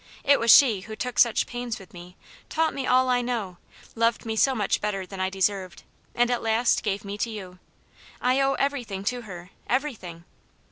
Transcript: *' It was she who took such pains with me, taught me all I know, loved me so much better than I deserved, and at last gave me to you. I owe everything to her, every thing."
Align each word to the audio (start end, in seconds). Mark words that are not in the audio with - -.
*' 0.17 0.23
It 0.23 0.39
was 0.39 0.49
she 0.49 0.79
who 0.81 0.95
took 0.95 1.19
such 1.19 1.45
pains 1.45 1.77
with 1.77 1.93
me, 1.93 2.15
taught 2.49 2.73
me 2.73 2.87
all 2.87 3.07
I 3.07 3.21
know, 3.21 3.57
loved 3.93 4.25
me 4.25 4.35
so 4.35 4.55
much 4.55 4.81
better 4.81 5.05
than 5.05 5.19
I 5.19 5.29
deserved, 5.29 5.83
and 6.15 6.31
at 6.31 6.41
last 6.41 6.81
gave 6.81 7.05
me 7.05 7.19
to 7.19 7.29
you. 7.29 7.59
I 8.19 8.41
owe 8.41 8.55
everything 8.55 9.03
to 9.03 9.21
her, 9.21 9.51
every 9.69 9.93
thing." 9.93 10.23